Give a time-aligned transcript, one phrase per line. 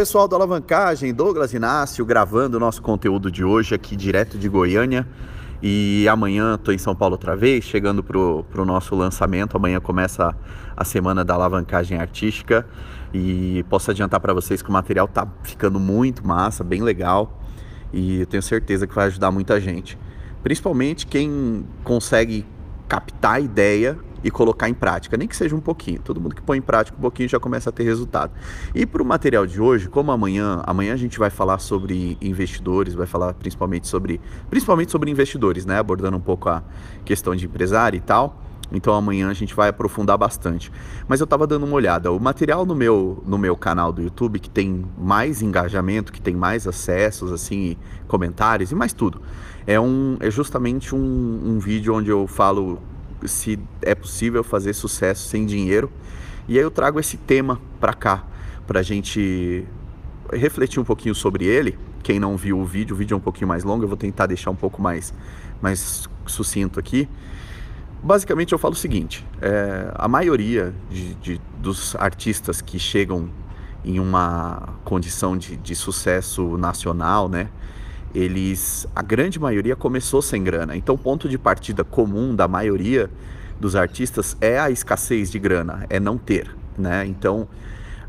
[0.00, 5.06] pessoal da Alavancagem, Douglas Inácio gravando o nosso conteúdo de hoje aqui direto de Goiânia.
[5.62, 9.58] E amanhã estou em São Paulo outra vez, chegando para o nosso lançamento.
[9.58, 10.34] Amanhã começa
[10.74, 12.66] a semana da alavancagem artística
[13.12, 17.38] e posso adiantar para vocês que o material está ficando muito massa, bem legal
[17.92, 19.98] e eu tenho certeza que vai ajudar muita gente.
[20.42, 22.46] Principalmente quem consegue
[22.88, 26.00] captar a ideia e colocar em prática, nem que seja um pouquinho.
[26.02, 28.32] Todo mundo que põe em prática um pouquinho já começa a ter resultado.
[28.74, 32.94] E para o material de hoje, como amanhã, amanhã a gente vai falar sobre investidores,
[32.94, 36.62] vai falar principalmente sobre, principalmente sobre investidores, né, abordando um pouco a
[37.04, 38.40] questão de empresário e tal.
[38.72, 40.70] Então amanhã a gente vai aprofundar bastante.
[41.08, 42.12] Mas eu estava dando uma olhada.
[42.12, 46.34] O material no meu, no meu canal do YouTube, que tem mais engajamento, que tem
[46.34, 47.76] mais acessos, assim,
[48.06, 49.20] comentários e mais tudo,
[49.66, 52.78] é, um, é justamente um, um vídeo onde eu falo
[53.28, 55.90] se é possível fazer sucesso sem dinheiro.
[56.48, 58.24] E aí eu trago esse tema para cá,
[58.66, 59.64] para a gente
[60.32, 61.78] refletir um pouquinho sobre ele.
[62.02, 64.26] Quem não viu o vídeo, o vídeo é um pouquinho mais longo, eu vou tentar
[64.26, 65.12] deixar um pouco mais,
[65.60, 67.08] mais sucinto aqui.
[68.02, 73.28] Basicamente eu falo o seguinte: é, a maioria de, de, dos artistas que chegam
[73.84, 77.48] em uma condição de, de sucesso nacional, né?
[78.14, 80.76] Eles, a grande maioria começou sem grana.
[80.76, 83.10] Então, o ponto de partida comum da maioria
[83.60, 87.04] dos artistas é a escassez de grana, é não ter, né?
[87.06, 87.46] Então,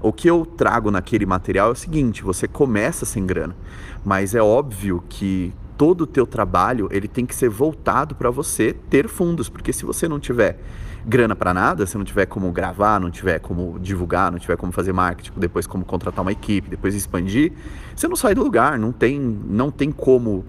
[0.01, 3.55] o que eu trago naquele material é o seguinte: você começa sem grana,
[4.03, 8.71] mas é óbvio que todo o teu trabalho ele tem que ser voltado para você
[8.71, 10.59] ter fundos, porque se você não tiver
[11.03, 14.71] grana para nada, se não tiver como gravar, não tiver como divulgar, não tiver como
[14.71, 17.53] fazer marketing, depois como contratar uma equipe, depois expandir,
[17.95, 20.45] você não sai do lugar, não tem, não tem como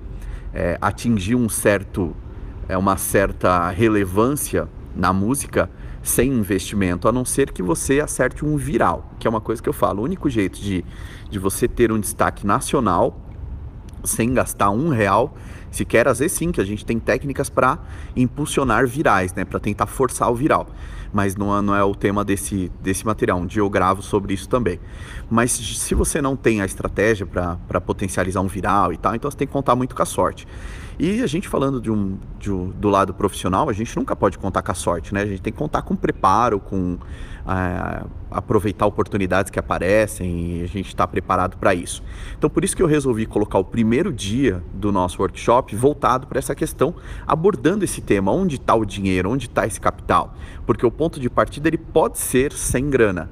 [0.53, 2.15] é, atingir um certo,
[2.69, 5.71] é, uma certa relevância na música
[6.03, 9.69] sem investimento, a não ser que você acerte um viral, que é uma coisa que
[9.71, 10.03] eu falo.
[10.03, 10.85] O único jeito de,
[11.31, 13.32] de você ter um destaque nacional
[14.05, 15.35] sem gastar um real
[15.77, 16.09] sequer.
[16.09, 17.79] Às vezes sim, que a gente tem técnicas para
[18.17, 19.45] impulsionar virais, né?
[19.45, 20.67] Para tentar forçar o viral.
[21.13, 23.39] Mas não é, não é o tema desse, desse material.
[23.39, 24.81] Um dia eu gravo sobre isso também.
[25.31, 29.37] Mas se você não tem a estratégia para potencializar um viral e tal, então você
[29.37, 30.47] tem que contar muito com a sorte.
[30.99, 34.39] E a gente falando de um, de um, do lado profissional, a gente nunca pode
[34.39, 35.23] contar com a sorte, né?
[35.23, 36.99] A gente tem que contar com preparo, com
[37.47, 42.03] é, aproveitar oportunidades que aparecem e a gente está preparado para isso.
[42.39, 46.39] Então, por isso que eu resolvi colocar o primeiro dia do nosso workshop voltado para
[46.39, 46.95] essa questão,
[47.27, 50.35] abordando esse tema: onde está o dinheiro, onde está esse capital?
[50.67, 53.31] Porque o ponto de partida ele pode ser sem grana,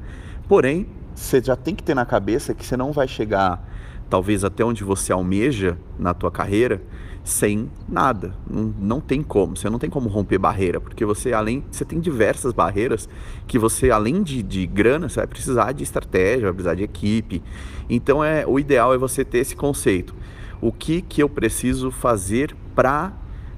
[0.49, 3.63] porém você já tem que ter na cabeça que você não vai chegar
[4.09, 6.83] talvez até onde você almeja na tua carreira
[7.23, 8.35] sem nada.
[8.49, 9.57] Não, não tem como.
[9.57, 13.09] Você não tem como romper barreira, porque você além você tem diversas barreiras
[13.47, 17.43] que você além de, de grana você vai precisar de estratégia, vai precisar de equipe.
[17.89, 20.15] Então é o ideal é você ter esse conceito.
[20.61, 23.13] O que que eu preciso fazer para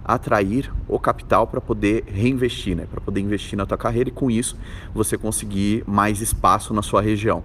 [0.05, 2.87] atrair o capital para poder reinvestir, né?
[2.91, 4.57] Para poder investir na tua carreira e com isso
[4.95, 7.45] você conseguir mais espaço na sua região.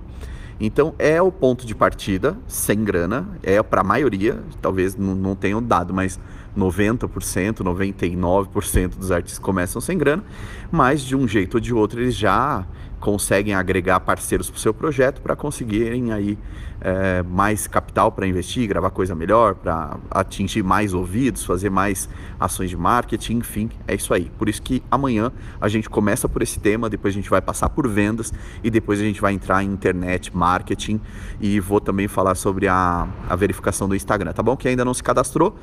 [0.60, 5.36] Então é o ponto de partida, sem grana, é para a maioria, talvez não, não
[5.36, 6.20] tenham dado, mas
[6.58, 10.24] 90%, 99% dos artistas começam sem grana,
[10.72, 12.66] mas de um jeito ou de outro eles já
[13.00, 16.38] conseguem agregar parceiros para o seu projeto para conseguirem aí
[16.80, 22.08] é, mais capital para investir, gravar coisa melhor, para atingir mais ouvidos, fazer mais
[22.40, 24.32] ações de marketing, enfim, é isso aí.
[24.38, 27.70] Por isso que amanhã a gente começa por esse tema, depois a gente vai passar
[27.70, 31.02] por vendas e depois a gente vai entrar em internet, marketing
[31.42, 34.56] e vou também falar sobre a, a verificação do Instagram, tá bom?
[34.56, 35.56] Quem ainda não se cadastrou,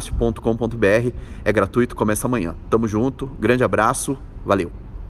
[0.00, 1.12] douglasinasio.com.br
[1.44, 2.54] é gratuito, começa amanhã.
[2.68, 4.89] Tamo junto, grande abraço, valeu!